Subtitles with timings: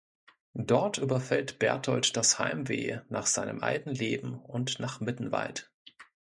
[0.55, 5.71] Dort überfällt Berthold das Heimweh nach seinem alten Leben und nach Mittenwald.